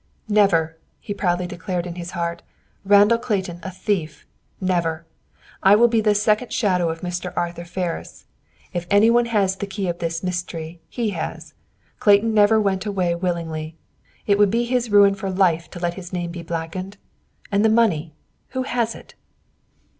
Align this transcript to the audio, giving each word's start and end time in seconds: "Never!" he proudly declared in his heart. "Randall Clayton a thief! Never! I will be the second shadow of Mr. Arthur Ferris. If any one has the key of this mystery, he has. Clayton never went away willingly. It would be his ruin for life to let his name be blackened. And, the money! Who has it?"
"Never!" 0.27 0.79
he 0.99 1.13
proudly 1.13 1.45
declared 1.45 1.85
in 1.85 1.93
his 1.93 2.09
heart. 2.17 2.41
"Randall 2.83 3.19
Clayton 3.19 3.59
a 3.61 3.69
thief! 3.69 4.25
Never! 4.59 5.05
I 5.61 5.75
will 5.75 5.87
be 5.87 6.01
the 6.01 6.15
second 6.15 6.51
shadow 6.51 6.89
of 6.89 7.01
Mr. 7.01 7.31
Arthur 7.35 7.65
Ferris. 7.65 8.25
If 8.73 8.87
any 8.89 9.11
one 9.11 9.25
has 9.27 9.55
the 9.55 9.67
key 9.67 9.87
of 9.87 9.99
this 9.99 10.23
mystery, 10.23 10.81
he 10.89 11.11
has. 11.11 11.53
Clayton 11.99 12.33
never 12.33 12.59
went 12.59 12.87
away 12.87 13.13
willingly. 13.13 13.75
It 14.25 14.39
would 14.39 14.49
be 14.49 14.63
his 14.63 14.89
ruin 14.89 15.13
for 15.13 15.29
life 15.29 15.69
to 15.69 15.79
let 15.79 15.93
his 15.93 16.11
name 16.11 16.31
be 16.31 16.41
blackened. 16.41 16.97
And, 17.51 17.63
the 17.63 17.69
money! 17.69 18.15
Who 18.57 18.63
has 18.63 18.95
it?" 18.95 19.13